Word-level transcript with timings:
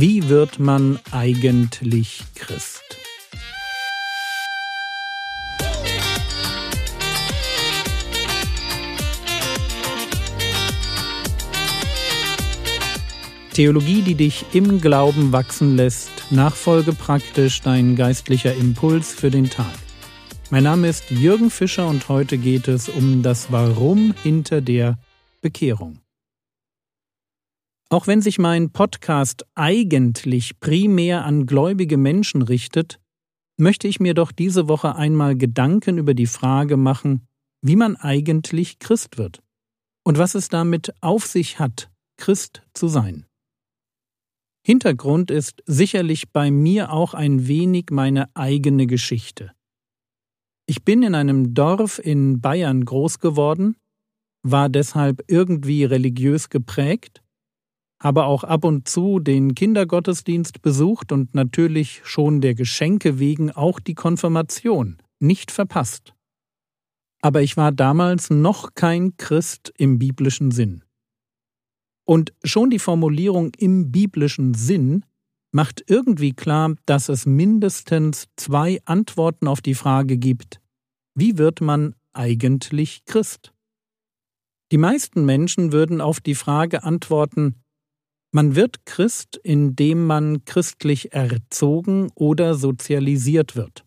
Wie 0.00 0.28
wird 0.28 0.60
man 0.60 1.00
eigentlich 1.10 2.22
Christ? 2.36 2.84
Theologie, 13.54 14.02
die 14.02 14.14
dich 14.14 14.44
im 14.52 14.80
Glauben 14.80 15.32
wachsen 15.32 15.74
lässt, 15.74 16.12
nachfolge 16.30 16.92
praktisch 16.92 17.60
dein 17.62 17.96
geistlicher 17.96 18.54
Impuls 18.54 19.12
für 19.12 19.32
den 19.32 19.50
Tag. 19.50 19.66
Mein 20.50 20.62
Name 20.62 20.86
ist 20.86 21.10
Jürgen 21.10 21.50
Fischer 21.50 21.88
und 21.88 22.08
heute 22.08 22.38
geht 22.38 22.68
es 22.68 22.88
um 22.88 23.24
das 23.24 23.50
Warum 23.50 24.14
hinter 24.22 24.60
der 24.60 24.96
Bekehrung. 25.42 25.98
Auch 27.90 28.06
wenn 28.06 28.20
sich 28.20 28.38
mein 28.38 28.70
Podcast 28.70 29.46
eigentlich 29.54 30.60
primär 30.60 31.24
an 31.24 31.46
gläubige 31.46 31.96
Menschen 31.96 32.42
richtet, 32.42 33.00
möchte 33.58 33.88
ich 33.88 33.98
mir 33.98 34.12
doch 34.12 34.30
diese 34.30 34.68
Woche 34.68 34.94
einmal 34.94 35.36
Gedanken 35.36 35.96
über 35.96 36.12
die 36.12 36.26
Frage 36.26 36.76
machen, 36.76 37.26
wie 37.62 37.76
man 37.76 37.96
eigentlich 37.96 38.78
Christ 38.78 39.16
wird 39.16 39.42
und 40.04 40.18
was 40.18 40.34
es 40.34 40.48
damit 40.48 40.92
auf 41.00 41.26
sich 41.26 41.58
hat, 41.58 41.90
Christ 42.18 42.62
zu 42.74 42.88
sein. 42.88 43.24
Hintergrund 44.62 45.30
ist 45.30 45.62
sicherlich 45.64 46.30
bei 46.30 46.50
mir 46.50 46.92
auch 46.92 47.14
ein 47.14 47.48
wenig 47.48 47.86
meine 47.90 48.28
eigene 48.36 48.86
Geschichte. 48.86 49.52
Ich 50.66 50.84
bin 50.84 51.02
in 51.02 51.14
einem 51.14 51.54
Dorf 51.54 51.98
in 51.98 52.42
Bayern 52.42 52.84
groß 52.84 53.18
geworden, 53.18 53.76
war 54.42 54.68
deshalb 54.68 55.24
irgendwie 55.26 55.84
religiös 55.84 56.50
geprägt, 56.50 57.22
habe 58.00 58.24
auch 58.24 58.44
ab 58.44 58.64
und 58.64 58.88
zu 58.88 59.18
den 59.18 59.54
Kindergottesdienst 59.54 60.62
besucht 60.62 61.12
und 61.12 61.34
natürlich 61.34 62.00
schon 62.04 62.40
der 62.40 62.54
Geschenke 62.54 63.18
wegen 63.18 63.50
auch 63.50 63.80
die 63.80 63.94
Konfirmation 63.94 64.98
nicht 65.18 65.50
verpasst. 65.50 66.14
Aber 67.20 67.42
ich 67.42 67.56
war 67.56 67.72
damals 67.72 68.30
noch 68.30 68.74
kein 68.74 69.16
Christ 69.16 69.72
im 69.76 69.98
biblischen 69.98 70.52
Sinn. 70.52 70.84
Und 72.04 72.32
schon 72.44 72.70
die 72.70 72.78
Formulierung 72.78 73.52
im 73.58 73.90
biblischen 73.90 74.54
Sinn 74.54 75.04
macht 75.50 75.82
irgendwie 75.88 76.32
klar, 76.32 76.74
dass 76.86 77.08
es 77.08 77.26
mindestens 77.26 78.28
zwei 78.36 78.80
Antworten 78.84 79.48
auf 79.48 79.60
die 79.60 79.74
Frage 79.74 80.16
gibt, 80.16 80.60
wie 81.14 81.36
wird 81.36 81.60
man 81.60 81.96
eigentlich 82.12 83.04
Christ? 83.04 83.52
Die 84.70 84.78
meisten 84.78 85.24
Menschen 85.24 85.72
würden 85.72 86.00
auf 86.00 86.20
die 86.20 86.34
Frage 86.34 86.84
antworten, 86.84 87.56
man 88.30 88.54
wird 88.54 88.84
Christ, 88.84 89.40
indem 89.42 90.06
man 90.06 90.44
christlich 90.44 91.12
erzogen 91.12 92.10
oder 92.14 92.54
sozialisiert 92.54 93.56
wird. 93.56 93.84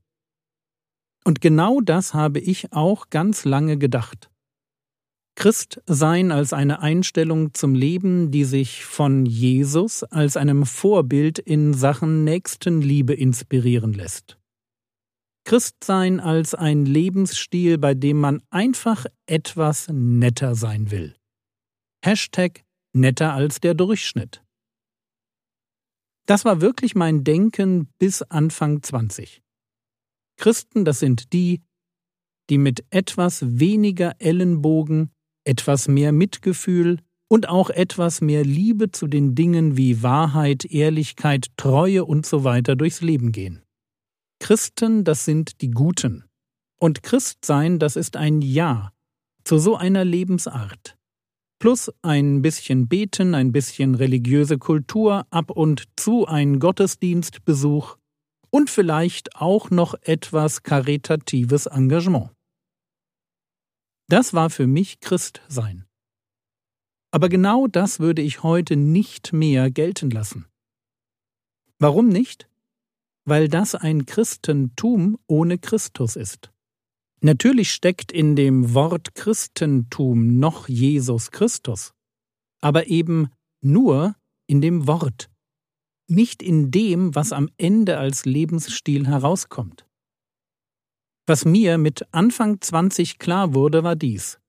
Und 1.24 1.42
genau 1.42 1.82
das 1.82 2.14
habe 2.14 2.40
ich 2.40 2.74
auch 2.74 3.10
ganz 3.10 3.46
lange 3.46 3.78
gedacht. 3.78 4.32
Christsein 5.36 6.32
als 6.32 6.54
eine 6.54 6.82
Einstellung 6.82 7.54
zum 7.54 7.74
Leben, 7.74 8.32
die 8.32 8.44
sich 8.44 8.84
von 8.86 9.26
Jesus 9.26 10.04
als 10.04 10.38
einem 10.38 10.66
Vorbild 10.66 11.40
in 11.40 11.74
Sachen 11.74 12.24
Nächstenliebe 12.24 13.14
inspirieren 13.14 13.94
lässt. 13.94 14.38
Christsein 15.46 16.20
als 16.20 16.54
ein 16.54 16.86
Lebensstil, 16.86 17.78
bei 17.78 17.94
dem 17.94 18.20
man 18.20 18.42
einfach 18.50 19.06
etwas 19.26 19.88
netter 19.92 20.54
sein 20.54 20.92
will. 20.92 21.16
Hashtag 22.04 22.64
netter 22.94 23.34
als 23.34 23.60
der 23.60 23.74
Durchschnitt. 23.74 24.44
Das 26.26 26.46
war 26.46 26.62
wirklich 26.62 26.96
mein 26.96 27.24
Denken 27.24 27.88
bis 27.98 28.22
Anfang 28.22 28.84
20. 28.84 29.42
Christen, 30.38 30.86
das 30.86 31.00
sind 31.00 31.34
die, 31.34 31.62
die 32.50 32.58
mit 32.58 32.86
etwas 32.90 33.60
weniger 33.60 34.16
Ellenbogen 34.20 35.12
etwas 35.44 35.88
mehr 35.88 36.12
Mitgefühl 36.12 37.00
und 37.28 37.48
auch 37.48 37.70
etwas 37.70 38.22
mehr 38.22 38.44
Liebe 38.44 38.92
zu 38.92 39.08
den 39.08 39.36
Dingen 39.36 39.78
wie 39.78 40.04
Wahrheit, 40.04 40.66
Ehrlichkeit, 40.66 41.48
Treue 41.58 42.06
und 42.06 42.26
so 42.26 42.44
weiter 42.44 42.76
durchs 42.76 43.02
Leben 43.02 43.32
gehen. 43.32 43.64
Christen, 44.40 45.04
das 45.04 45.26
sind 45.26 45.62
die 45.62 45.72
Guten. 45.72 46.26
Und 46.78 47.04
Christsein, 47.04 47.80
das 47.80 47.96
ist 47.96 48.18
ein 48.18 48.42
Ja 48.42 48.92
zu 49.44 49.58
so 49.58 49.76
einer 49.76 50.04
Lebensart. 50.04 50.98
Plus 51.62 51.92
ein 52.02 52.42
bisschen 52.42 52.88
Beten, 52.88 53.36
ein 53.36 53.52
bisschen 53.52 53.94
religiöse 53.94 54.58
Kultur, 54.58 55.28
ab 55.30 55.52
und 55.52 55.84
zu 55.96 56.26
ein 56.26 56.60
Gottesdienstbesuch 56.60 57.98
und 58.50 58.72
vielleicht 58.72 59.36
auch 59.36 59.70
noch 59.70 59.94
etwas 60.02 60.64
karitatives 60.64 61.68
Engagement. 61.68 62.32
Das 64.10 64.34
war 64.34 64.50
für 64.50 64.66
mich 64.66 65.02
Christsein. 65.02 65.86
Aber 67.12 67.30
genau 67.30 67.68
das 67.68 68.00
würde 68.00 68.24
ich 68.24 68.42
heute 68.42 68.76
nicht 68.76 69.32
mehr 69.32 69.70
gelten 69.70 70.10
lassen. 70.10 70.48
Warum 71.78 72.10
nicht? 72.10 72.50
Weil 73.24 73.50
das 73.50 73.76
ein 73.76 74.08
Christentum 74.08 75.20
ohne 75.28 75.60
Christus 75.60 76.16
ist. 76.16 76.52
Natürlich 77.24 77.72
steckt 77.72 78.12
in 78.12 78.36
dem 78.36 78.74
Wort 78.74 79.14
Christentum 79.14 80.40
noch 80.40 80.68
Jesus 80.68 81.30
Christus, 81.30 81.94
aber 82.62 82.88
eben 82.88 83.30
nur 83.64 84.16
in 84.48 84.60
dem 84.60 84.88
Wort, 84.88 85.30
nicht 86.08 86.42
in 86.42 86.72
dem, 86.72 87.14
was 87.14 87.32
am 87.32 87.50
Ende 87.58 88.00
als 88.00 88.26
Lebensstil 88.26 89.08
herauskommt. 89.08 89.86
Was 91.28 91.46
mir 91.46 91.78
mit 91.78 92.12
Anfang 92.12 92.60
20 92.60 93.20
klar 93.20 93.54
wurde, 93.54 93.84
war 93.84 93.96
dies. 93.96 94.40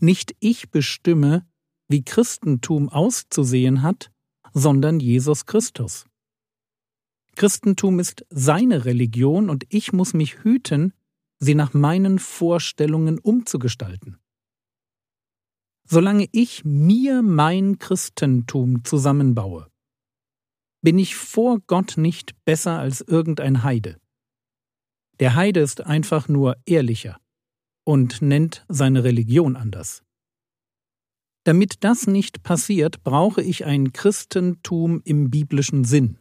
Nicht 0.00 0.34
ich 0.40 0.70
bestimme, 0.70 1.46
wie 1.88 2.02
Christentum 2.02 2.88
auszusehen 2.88 3.82
hat, 3.82 4.10
sondern 4.54 4.98
Jesus 4.98 5.44
Christus. 5.44 6.06
Christentum 7.34 8.00
ist 8.00 8.24
seine 8.30 8.86
Religion 8.86 9.50
und 9.50 9.66
ich 9.68 9.92
muss 9.92 10.14
mich 10.14 10.42
hüten, 10.42 10.94
sie 11.38 11.54
nach 11.54 11.74
meinen 11.74 12.18
Vorstellungen 12.18 13.18
umzugestalten. 13.18 14.18
Solange 15.88 16.28
ich 16.32 16.64
mir 16.64 17.22
mein 17.22 17.78
Christentum 17.78 18.84
zusammenbaue, 18.84 19.68
bin 20.82 20.98
ich 20.98 21.14
vor 21.14 21.60
Gott 21.66 21.96
nicht 21.96 22.34
besser 22.44 22.78
als 22.78 23.00
irgendein 23.00 23.62
Heide. 23.62 24.00
Der 25.20 25.34
Heide 25.34 25.60
ist 25.60 25.80
einfach 25.80 26.28
nur 26.28 26.56
ehrlicher 26.66 27.20
und 27.84 28.20
nennt 28.20 28.64
seine 28.68 29.04
Religion 29.04 29.56
anders. 29.56 30.02
Damit 31.44 31.84
das 31.84 32.08
nicht 32.08 32.42
passiert, 32.42 33.04
brauche 33.04 33.40
ich 33.40 33.64
ein 33.64 33.92
Christentum 33.92 35.00
im 35.04 35.30
biblischen 35.30 35.84
Sinn. 35.84 36.18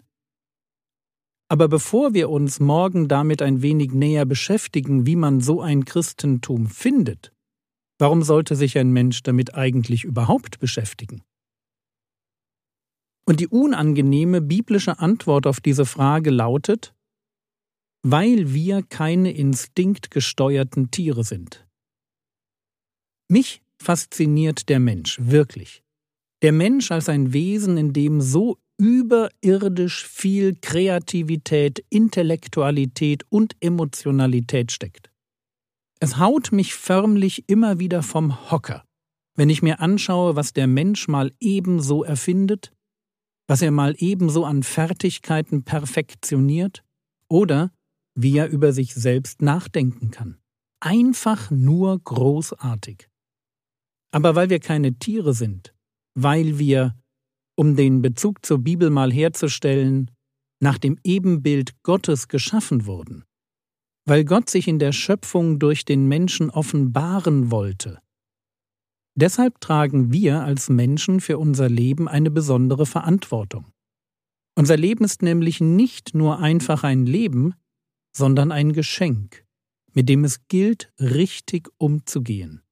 Aber 1.47 1.67
bevor 1.67 2.13
wir 2.13 2.29
uns 2.29 2.59
morgen 2.59 3.07
damit 3.07 3.41
ein 3.41 3.61
wenig 3.61 3.91
näher 3.91 4.25
beschäftigen, 4.25 5.05
wie 5.05 5.15
man 5.15 5.41
so 5.41 5.61
ein 5.61 5.85
Christentum 5.85 6.67
findet, 6.67 7.31
warum 7.99 8.23
sollte 8.23 8.55
sich 8.55 8.77
ein 8.77 8.91
Mensch 8.91 9.21
damit 9.21 9.53
eigentlich 9.53 10.03
überhaupt 10.03 10.59
beschäftigen? 10.59 11.23
Und 13.27 13.39
die 13.39 13.47
unangenehme 13.47 14.41
biblische 14.41 14.99
Antwort 14.99 15.47
auf 15.47 15.59
diese 15.59 15.85
Frage 15.85 16.29
lautet, 16.29 16.93
weil 18.03 18.53
wir 18.53 18.83
keine 18.83 19.31
instinktgesteuerten 19.31 20.91
Tiere 20.91 21.23
sind. 21.23 21.67
Mich 23.27 23.63
fasziniert 23.81 24.69
der 24.69 24.79
Mensch 24.79 25.17
wirklich. 25.19 25.83
Der 26.43 26.51
Mensch 26.51 26.91
als 26.91 27.09
ein 27.09 27.33
Wesen, 27.33 27.77
in 27.77 27.93
dem 27.93 28.21
so 28.21 28.59
überirdisch 28.77 30.05
viel 30.05 30.55
Kreativität, 30.59 31.83
Intellektualität 31.89 33.23
und 33.29 33.55
Emotionalität 33.59 34.71
steckt. 34.71 35.11
Es 35.99 36.17
haut 36.17 36.51
mich 36.51 36.75
förmlich 36.75 37.47
immer 37.47 37.79
wieder 37.79 38.03
vom 38.03 38.51
Hocker, 38.51 38.83
wenn 39.35 39.49
ich 39.49 39.61
mir 39.61 39.79
anschaue, 39.79 40.35
was 40.35 40.53
der 40.53 40.67
Mensch 40.67 41.07
mal 41.07 41.31
ebenso 41.39 42.03
erfindet, 42.03 42.71
was 43.47 43.61
er 43.61 43.71
mal 43.71 43.95
ebenso 43.97 44.43
an 44.45 44.63
Fertigkeiten 44.63 45.63
perfektioniert 45.63 46.83
oder 47.29 47.71
wie 48.15 48.37
er 48.37 48.49
über 48.49 48.73
sich 48.73 48.93
selbst 48.93 49.41
nachdenken 49.41 50.11
kann. 50.11 50.37
Einfach 50.79 51.51
nur 51.51 51.99
großartig. 51.99 53.07
Aber 54.11 54.35
weil 54.35 54.49
wir 54.49 54.59
keine 54.59 54.93
Tiere 54.97 55.33
sind, 55.33 55.73
weil 56.13 56.57
wir, 56.57 56.95
um 57.55 57.75
den 57.75 58.01
Bezug 58.01 58.45
zur 58.45 58.59
Bibel 58.59 58.89
mal 58.89 59.11
herzustellen, 59.11 60.11
nach 60.61 60.77
dem 60.77 60.97
Ebenbild 61.03 61.81
Gottes 61.83 62.27
geschaffen 62.27 62.85
wurden, 62.85 63.23
weil 64.05 64.25
Gott 64.25 64.49
sich 64.49 64.67
in 64.67 64.79
der 64.79 64.91
Schöpfung 64.91 65.59
durch 65.59 65.85
den 65.85 66.07
Menschen 66.07 66.49
offenbaren 66.49 67.51
wollte. 67.51 67.99
Deshalb 69.17 69.61
tragen 69.61 70.11
wir 70.11 70.43
als 70.43 70.69
Menschen 70.69 71.21
für 71.21 71.37
unser 71.37 71.69
Leben 71.69 72.07
eine 72.07 72.31
besondere 72.31 72.85
Verantwortung. 72.85 73.71
Unser 74.57 74.77
Leben 74.77 75.05
ist 75.05 75.21
nämlich 75.21 75.61
nicht 75.61 76.15
nur 76.15 76.39
einfach 76.39 76.83
ein 76.83 77.05
Leben, 77.05 77.53
sondern 78.15 78.51
ein 78.51 78.73
Geschenk, 78.73 79.45
mit 79.93 80.09
dem 80.09 80.23
es 80.23 80.47
gilt, 80.47 80.91
richtig 80.99 81.69
umzugehen. 81.77 82.64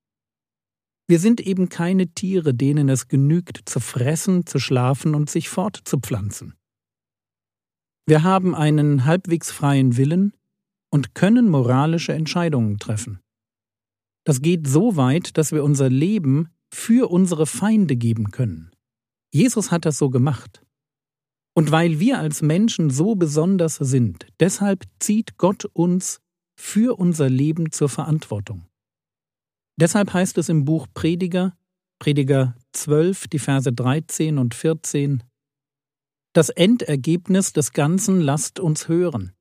Wir 1.07 1.19
sind 1.19 1.41
eben 1.41 1.69
keine 1.69 2.07
Tiere, 2.07 2.53
denen 2.53 2.89
es 2.89 3.07
genügt, 3.07 3.61
zu 3.65 3.79
fressen, 3.79 4.45
zu 4.45 4.59
schlafen 4.59 5.15
und 5.15 5.29
sich 5.29 5.49
fortzupflanzen. 5.49 6.55
Wir 8.05 8.23
haben 8.23 8.55
einen 8.55 9.05
halbwegs 9.05 9.51
freien 9.51 9.97
Willen 9.97 10.33
und 10.89 11.15
können 11.15 11.49
moralische 11.49 12.13
Entscheidungen 12.13 12.77
treffen. 12.77 13.19
Das 14.25 14.41
geht 14.41 14.67
so 14.67 14.95
weit, 14.95 15.37
dass 15.37 15.51
wir 15.51 15.63
unser 15.63 15.89
Leben 15.89 16.49
für 16.73 17.09
unsere 17.11 17.45
Feinde 17.45 17.95
geben 17.95 18.31
können. 18.31 18.71
Jesus 19.31 19.71
hat 19.71 19.85
das 19.85 19.97
so 19.97 20.09
gemacht. 20.09 20.63
Und 21.55 21.71
weil 21.71 21.99
wir 21.99 22.19
als 22.19 22.41
Menschen 22.41 22.89
so 22.89 23.15
besonders 23.15 23.75
sind, 23.75 24.27
deshalb 24.39 24.85
zieht 24.99 25.37
Gott 25.37 25.65
uns 25.65 26.19
für 26.55 26.97
unser 26.97 27.29
Leben 27.29 27.71
zur 27.71 27.89
Verantwortung. 27.89 28.67
Deshalb 29.79 30.13
heißt 30.13 30.37
es 30.37 30.49
im 30.49 30.65
Buch 30.65 30.87
Prediger, 30.93 31.57
Prediger 31.99 32.55
12, 32.73 33.27
die 33.27 33.39
Verse 33.39 33.71
13 33.71 34.37
und 34.37 34.53
14, 34.53 35.23
Das 36.33 36.49
Endergebnis 36.49 37.53
des 37.53 37.71
Ganzen 37.71 38.21
lasst 38.21 38.59
uns 38.59 38.87
hören. 38.87 39.33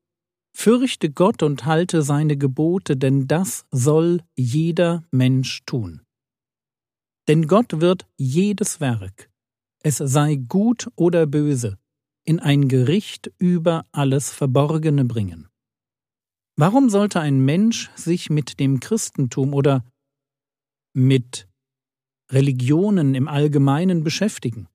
Fürchte 0.55 1.11
Gott 1.11 1.43
und 1.43 1.65
halte 1.65 2.03
seine 2.03 2.37
Gebote, 2.37 2.97
denn 2.97 3.27
das 3.27 3.65
soll 3.71 4.21
jeder 4.37 5.05
Mensch 5.11 5.65
tun. 5.65 6.03
Denn 7.29 7.47
Gott 7.47 7.81
wird 7.81 8.07
jedes 8.17 8.81
Werk, 8.81 9.31
es 9.83 9.97
sei 9.99 10.37
gut 10.37 10.89
oder 10.97 11.27
böse, 11.27 11.79
in 12.25 12.39
ein 12.39 12.69
Gericht 12.69 13.33
über 13.39 13.87
alles 13.93 14.31
Verborgene 14.31 15.05
bringen. 15.05 15.49
Warum 16.57 16.91
sollte 16.91 17.21
ein 17.21 17.41
Mensch 17.45 17.91
sich 17.97 18.29
mit 18.29 18.61
dem 18.61 18.81
Christentum 18.81 19.55
oder 19.55 19.85
mit 20.93 21.49
Religionen 22.31 23.15
im 23.15 23.29
Allgemeinen 23.29 24.05
beschäftigen? 24.05 24.69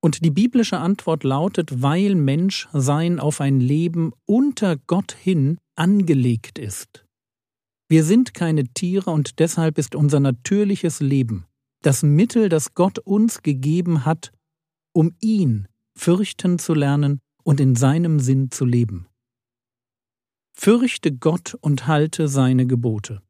Und 0.00 0.24
die 0.24 0.30
biblische 0.30 0.78
Antwort 0.78 1.24
lautet, 1.24 1.82
weil 1.82 2.14
Menschsein 2.14 3.18
auf 3.18 3.40
ein 3.40 3.60
Leben 3.60 4.12
unter 4.26 4.76
Gott 4.76 5.12
hin 5.12 5.58
angelegt 5.74 6.58
ist. 6.58 7.04
Wir 7.88 8.04
sind 8.04 8.34
keine 8.34 8.68
Tiere 8.68 9.10
und 9.10 9.38
deshalb 9.38 9.78
ist 9.78 9.94
unser 9.94 10.20
natürliches 10.20 11.00
Leben 11.00 11.48
das 11.82 12.02
Mittel, 12.02 12.48
das 12.48 12.74
Gott 12.74 12.98
uns 12.98 13.42
gegeben 13.42 14.04
hat, 14.04 14.32
um 14.92 15.14
ihn 15.20 15.68
fürchten 15.96 16.58
zu 16.58 16.74
lernen 16.74 17.20
und 17.44 17.60
in 17.60 17.76
seinem 17.76 18.20
Sinn 18.20 18.50
zu 18.50 18.64
leben. 18.64 19.08
Fürchte 20.54 21.12
Gott 21.12 21.54
und 21.60 21.86
halte 21.86 22.28
seine 22.28 22.66
Gebote. 22.66 23.22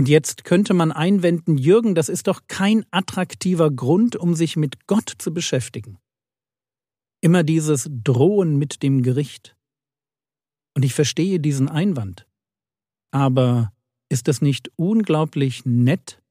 Und 0.00 0.08
jetzt 0.08 0.44
könnte 0.44 0.72
man 0.72 0.92
einwenden, 0.92 1.58
Jürgen, 1.58 1.94
das 1.94 2.08
ist 2.08 2.26
doch 2.26 2.44
kein 2.48 2.86
attraktiver 2.90 3.70
Grund, 3.70 4.16
um 4.16 4.34
sich 4.34 4.56
mit 4.56 4.86
Gott 4.86 5.12
zu 5.18 5.34
beschäftigen. 5.34 5.98
Immer 7.20 7.44
dieses 7.44 7.86
Drohen 7.90 8.56
mit 8.56 8.82
dem 8.82 9.02
Gericht. 9.02 9.58
Und 10.74 10.86
ich 10.86 10.94
verstehe 10.94 11.38
diesen 11.38 11.68
Einwand. 11.68 12.26
Aber 13.10 13.74
ist 14.08 14.26
es 14.28 14.40
nicht 14.40 14.72
unglaublich 14.76 15.66
nett, 15.66 16.22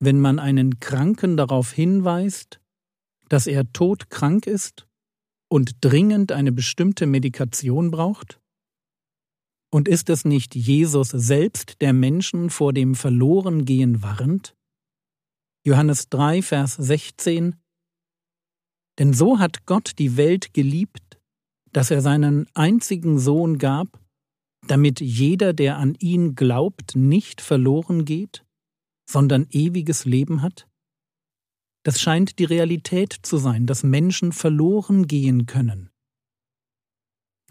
wenn 0.00 0.18
man 0.18 0.40
einen 0.40 0.80
Kranken 0.80 1.36
darauf 1.36 1.70
hinweist, 1.70 2.58
dass 3.28 3.46
er 3.46 3.72
todkrank 3.72 4.48
ist 4.48 4.88
und 5.48 5.76
dringend 5.80 6.32
eine 6.32 6.50
bestimmte 6.50 7.06
Medikation 7.06 7.92
braucht? 7.92 8.40
Und 9.74 9.88
ist 9.88 10.10
es 10.10 10.26
nicht 10.26 10.54
Jesus 10.54 11.08
selbst, 11.08 11.80
der 11.80 11.94
Menschen 11.94 12.50
vor 12.50 12.74
dem 12.74 12.94
Verlorengehen 12.94 14.02
warnt? 14.02 14.54
Johannes 15.64 16.10
3, 16.10 16.42
Vers 16.42 16.74
16 16.74 17.56
Denn 18.98 19.14
so 19.14 19.38
hat 19.38 19.64
Gott 19.64 19.92
die 19.98 20.18
Welt 20.18 20.52
geliebt, 20.52 21.18
dass 21.72 21.90
er 21.90 22.02
seinen 22.02 22.46
einzigen 22.52 23.18
Sohn 23.18 23.56
gab, 23.56 23.98
damit 24.66 25.00
jeder, 25.00 25.54
der 25.54 25.78
an 25.78 25.94
ihn 25.94 26.34
glaubt, 26.34 26.94
nicht 26.94 27.40
verloren 27.40 28.04
geht, 28.04 28.44
sondern 29.08 29.46
ewiges 29.50 30.04
Leben 30.04 30.42
hat? 30.42 30.68
Das 31.82 31.98
scheint 31.98 32.38
die 32.38 32.44
Realität 32.44 33.16
zu 33.22 33.38
sein, 33.38 33.66
dass 33.66 33.84
Menschen 33.84 34.32
verloren 34.32 35.06
gehen 35.06 35.46
können. 35.46 35.91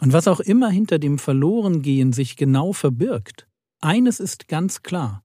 Und 0.01 0.13
was 0.13 0.27
auch 0.27 0.39
immer 0.39 0.69
hinter 0.69 0.97
dem 0.97 1.19
Verlorengehen 1.19 2.11
sich 2.11 2.35
genau 2.35 2.73
verbirgt, 2.73 3.47
eines 3.81 4.19
ist 4.19 4.47
ganz 4.47 4.81
klar. 4.81 5.23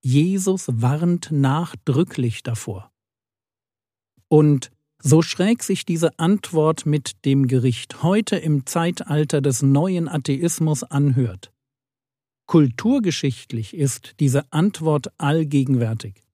Jesus 0.00 0.66
warnt 0.68 1.28
nachdrücklich 1.30 2.42
davor. 2.42 2.90
Und 4.28 4.70
so 4.98 5.20
schräg 5.20 5.62
sich 5.62 5.84
diese 5.84 6.18
Antwort 6.18 6.86
mit 6.86 7.24
dem 7.26 7.48
Gericht 7.48 8.02
heute 8.02 8.36
im 8.36 8.64
Zeitalter 8.64 9.42
des 9.42 9.62
neuen 9.62 10.08
Atheismus 10.08 10.84
anhört, 10.84 11.52
kulturgeschichtlich 12.46 13.74
ist 13.74 14.14
diese 14.20 14.50
Antwort 14.52 15.08
allgegenwärtig. 15.18 16.24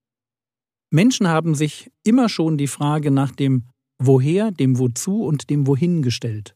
Menschen 0.91 1.27
haben 1.29 1.55
sich 1.55 1.91
immer 2.05 2.29
schon 2.29 2.57
die 2.57 2.67
Frage 2.69 3.11
nach 3.11 3.33
dem 3.33 3.65
Woher, 3.99 4.53
dem 4.53 4.79
Wozu 4.79 5.25
und 5.25 5.51
dem 5.51 5.67
Wohin 5.67 6.03
gestellt. 6.03 6.55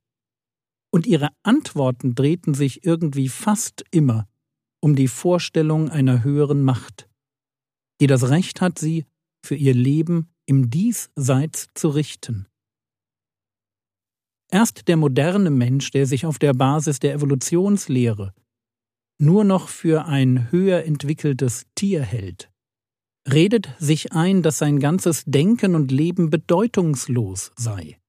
Und 0.92 1.06
ihre 1.06 1.30
Antworten 1.42 2.14
drehten 2.14 2.54
sich 2.54 2.84
irgendwie 2.84 3.28
fast 3.28 3.84
immer 3.90 4.28
um 4.80 4.94
die 4.94 5.08
Vorstellung 5.08 5.88
einer 5.88 6.22
höheren 6.22 6.62
Macht, 6.62 7.08
die 8.00 8.06
das 8.06 8.28
Recht 8.28 8.60
hat, 8.60 8.78
sie 8.78 9.06
für 9.44 9.54
ihr 9.54 9.74
Leben 9.74 10.28
im 10.44 10.70
Diesseits 10.70 11.68
zu 11.74 11.88
richten. 11.88 12.46
Erst 14.50 14.88
der 14.88 14.96
moderne 14.98 15.50
Mensch, 15.50 15.92
der 15.92 16.06
sich 16.06 16.26
auf 16.26 16.38
der 16.38 16.52
Basis 16.52 16.98
der 16.98 17.14
Evolutionslehre 17.14 18.34
nur 19.18 19.44
noch 19.44 19.68
für 19.68 20.04
ein 20.04 20.50
höher 20.50 20.84
entwickeltes 20.84 21.64
Tier 21.74 22.02
hält, 22.02 22.50
redet 23.32 23.74
sich 23.78 24.12
ein, 24.12 24.42
dass 24.42 24.58
sein 24.58 24.80
ganzes 24.80 25.24
Denken 25.24 25.74
und 25.74 25.92
Leben 25.92 26.28
bedeutungslos 26.28 27.52
sei. 27.56 28.01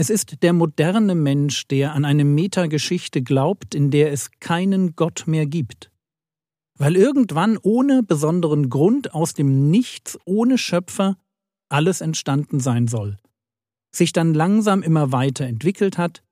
Es 0.00 0.10
ist 0.10 0.44
der 0.44 0.52
moderne 0.52 1.16
Mensch, 1.16 1.66
der 1.66 1.92
an 1.92 2.04
eine 2.04 2.24
Metageschichte 2.24 3.20
glaubt, 3.20 3.74
in 3.74 3.90
der 3.90 4.12
es 4.12 4.30
keinen 4.38 4.94
Gott 4.94 5.24
mehr 5.26 5.44
gibt. 5.44 5.90
Weil 6.78 6.94
irgendwann 6.94 7.58
ohne 7.60 8.04
besonderen 8.04 8.70
Grund 8.70 9.12
aus 9.12 9.34
dem 9.34 9.70
Nichts, 9.70 10.16
ohne 10.24 10.56
Schöpfer, 10.56 11.16
alles 11.68 12.00
entstanden 12.00 12.60
sein 12.60 12.86
soll, 12.86 13.16
sich 13.92 14.12
dann 14.12 14.34
langsam 14.34 14.84
immer 14.84 15.10
weiter 15.10 15.46
entwickelt 15.46 15.98
hat, 15.98 16.22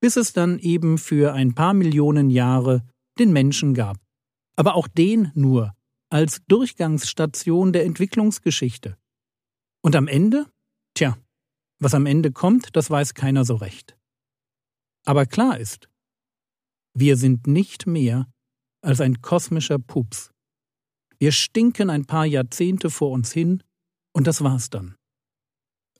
bis 0.00 0.16
es 0.16 0.32
dann 0.32 0.58
eben 0.58 0.98
für 0.98 1.34
ein 1.34 1.54
paar 1.54 1.74
Millionen 1.74 2.28
Jahre 2.28 2.82
den 3.20 3.32
Menschen 3.32 3.72
gab. 3.72 3.98
Aber 4.56 4.74
auch 4.74 4.88
den 4.88 5.30
nur, 5.36 5.76
als 6.10 6.40
Durchgangsstation 6.48 7.72
der 7.72 7.84
Entwicklungsgeschichte. 7.84 8.96
Und 9.80 9.94
am 9.94 10.08
Ende? 10.08 10.46
Tja, 10.94 11.16
was 11.78 11.94
am 11.94 12.06
Ende 12.06 12.32
kommt, 12.32 12.76
das 12.76 12.90
weiß 12.90 13.14
keiner 13.14 13.44
so 13.44 13.56
recht. 13.56 13.96
Aber 15.04 15.26
klar 15.26 15.58
ist, 15.58 15.88
wir 16.94 17.16
sind 17.16 17.46
nicht 17.46 17.86
mehr 17.86 18.30
als 18.82 19.00
ein 19.00 19.22
kosmischer 19.22 19.78
Pups. 19.78 20.32
Wir 21.18 21.32
stinken 21.32 21.90
ein 21.90 22.06
paar 22.06 22.26
Jahrzehnte 22.26 22.90
vor 22.90 23.10
uns 23.10 23.32
hin 23.32 23.62
und 24.12 24.26
das 24.26 24.42
war's 24.42 24.70
dann. 24.70 24.96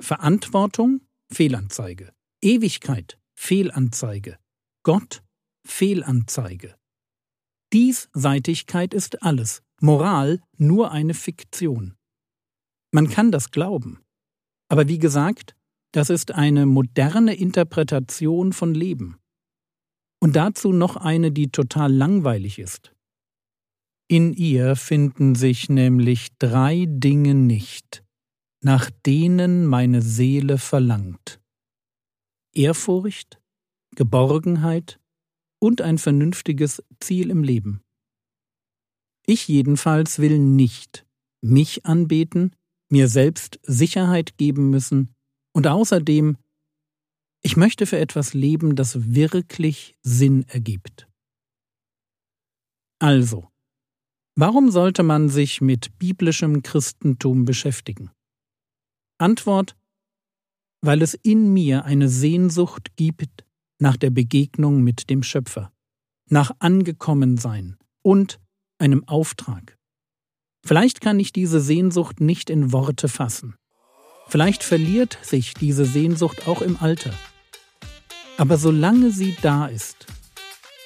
Verantwortung, 0.01 1.01
Fehlanzeige. 1.33 2.13
Ewigkeit, 2.43 3.19
Fehlanzeige. 3.37 4.39
Gott, 4.85 5.23
Fehlanzeige. 5.67 6.77
Diesseitigkeit 7.73 8.95
ist 8.95 9.23
alles, 9.23 9.63
Moral 9.81 10.41
nur 10.57 10.93
eine 10.93 11.15
Fiktion. 11.15 11.97
Man 12.93 13.11
kann 13.11 13.31
das 13.31 13.51
glauben. 13.51 14.01
Aber 14.71 14.89
wie 14.89 14.99
gesagt, 14.99 15.55
das 15.92 16.11
ist 16.11 16.33
eine 16.33 16.66
moderne 16.66 17.35
Interpretation 17.35 18.52
von 18.52 18.75
Leben. 18.75 19.18
Und 20.21 20.37
dazu 20.37 20.73
noch 20.73 20.97
eine, 20.97 21.33
die 21.33 21.50
total 21.50 21.92
langweilig 21.92 22.59
ist. 22.59 22.95
In 24.09 24.33
ihr 24.33 24.75
finden 24.75 25.35
sich 25.35 25.68
nämlich 25.68 26.28
drei 26.38 26.87
Dinge 26.88 27.35
nicht, 27.35 28.04
nach 28.62 28.90
denen 29.07 29.66
meine 29.66 30.02
Seele 30.02 30.59
verlangt. 30.59 31.40
Ehrfurcht, 32.54 33.40
Geborgenheit 33.95 34.99
und 35.61 35.83
ein 35.83 35.99
vernünftiges 35.99 36.83
Ziel 37.00 37.30
im 37.30 37.42
Leben. 37.42 37.83
Ich 39.26 39.47
jedenfalls 39.47 40.18
will 40.18 40.38
nicht 40.38 41.07
mich 41.42 41.87
anbeten, 41.87 42.57
mir 42.90 43.09
selbst 43.09 43.61
Sicherheit 43.62 44.38
geben 44.38 44.71
müssen 44.71 45.14
Und 45.59 45.67
außerdem, 45.67 46.37
ich 47.43 47.57
möchte 47.57 47.87
für 47.87 47.99
etwas 47.99 48.33
leben, 48.33 48.77
das 48.77 49.12
wirklich 49.12 49.97
Sinn 50.03 50.45
ergibt. 50.47 51.09
Also, 53.00 53.49
warum 54.37 54.71
sollte 54.71 55.03
man 55.03 55.29
sich 55.29 55.61
mit 55.61 55.99
biblischem 55.99 56.62
Christentum 56.62 57.45
beschäftigen? 57.45 58.12
Antwort, 59.19 59.77
weil 60.81 61.03
es 61.03 61.15
in 61.15 61.53
mir 61.53 61.85
eine 61.85 62.09
Sehnsucht 62.09 62.95
gibt 62.95 63.45
nach 63.81 63.97
der 63.97 64.11
Begegnung 64.11 64.85
mit 64.85 65.11
dem 65.11 65.25
Schöpfer, 65.25 65.73
nach 66.31 66.53
Angekommensein 66.61 67.77
und 68.03 68.38
einem 68.79 69.09
Auftrag. 69.09 69.77
Vielleicht 70.65 71.00
kann 71.00 71.19
ich 71.19 71.33
diese 71.33 71.59
Sehnsucht 71.59 72.21
nicht 72.21 72.49
in 72.49 72.71
Worte 72.71 73.09
fassen. 73.09 73.58
Vielleicht 74.29 74.63
verliert 74.63 75.19
sich 75.23 75.55
diese 75.55 75.87
Sehnsucht 75.87 76.47
auch 76.47 76.61
im 76.61 76.77
Alter. 76.81 77.13
Aber 78.37 78.59
solange 78.59 79.11
sie 79.11 79.35
da 79.41 79.67
ist, 79.67 80.07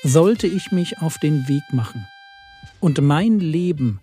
sollte 0.04 0.46
ich 0.46 0.70
mich 0.70 0.98
auf 0.98 1.18
den 1.18 1.48
Weg 1.48 1.64
machen 1.72 2.06
und 2.80 3.00
mein 3.00 3.40
Leben 3.40 4.00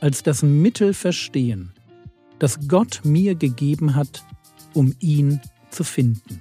als 0.00 0.22
das 0.22 0.42
Mittel 0.42 0.94
verstehen, 0.94 1.72
das 2.38 2.68
Gott 2.68 3.00
mir 3.04 3.34
gegeben 3.34 3.94
hat, 3.94 4.24
um 4.72 4.94
ihn 5.00 5.40
zu 5.70 5.84
finden. 5.84 6.40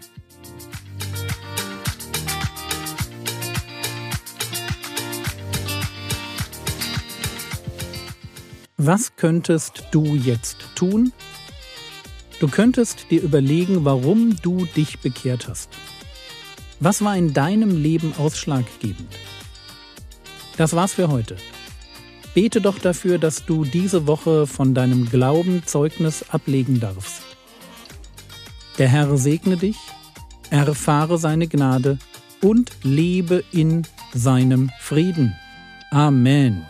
Was 8.78 9.16
könntest 9.16 9.84
du 9.92 10.16
jetzt 10.16 10.58
tun? 10.76 11.12
Du 12.40 12.48
könntest 12.48 13.08
dir 13.10 13.22
überlegen, 13.22 13.84
warum 13.84 14.36
du 14.42 14.66
dich 14.76 15.00
bekehrt 15.00 15.48
hast. 15.48 15.70
Was 16.80 17.04
war 17.04 17.18
in 17.18 17.34
deinem 17.34 17.76
Leben 17.82 18.14
ausschlaggebend? 18.18 19.10
Das 20.58 20.76
war's 20.76 20.94
für 20.94 21.10
heute. 21.10 21.38
Bete 22.36 22.62
doch 22.62 22.78
dafür, 22.78 23.18
dass 23.18 23.46
du 23.46 23.66
diese 23.66 24.06
Woche 24.06 24.46
von 24.46 24.76
deinem 24.76 25.10
Glauben 25.10 25.64
Zeugnis 25.66 26.26
ablegen 26.30 26.80
darfst. 26.80 27.24
Der 28.78 28.88
Herr 28.88 29.18
segne 29.18 29.58
dich, 29.58 29.78
erfahre 30.52 31.18
seine 31.18 31.48
Gnade 31.48 31.98
und 32.44 32.72
lebe 32.84 33.44
in 33.52 33.88
seinem 34.14 34.70
Frieden. 34.80 35.36
Amen. 35.90 36.68